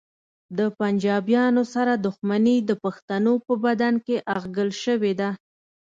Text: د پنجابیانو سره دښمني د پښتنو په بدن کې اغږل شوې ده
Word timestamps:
د 0.57 0.59
پنجابیانو 0.79 1.63
سره 1.73 1.93
دښمني 2.05 2.57
د 2.69 2.71
پښتنو 2.83 3.33
په 3.45 3.53
بدن 3.65 3.93
کې 4.05 4.15
اغږل 4.35 4.69
شوې 4.83 5.13
ده 5.19 5.29